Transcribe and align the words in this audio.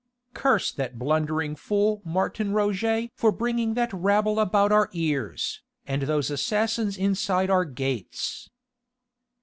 "Curse 0.33 0.71
that 0.71 0.97
blundering 0.97 1.55
fool 1.55 2.01
Martin 2.03 2.53
Roget 2.53 3.11
for 3.13 3.31
bringing 3.31 3.75
that 3.75 3.93
rabble 3.93 4.39
about 4.39 4.71
our 4.71 4.89
ears, 4.93 5.61
and 5.85 6.01
those 6.01 6.31
assassins 6.31 6.97
inside 6.97 7.51
our 7.51 7.65
gates." 7.65 8.49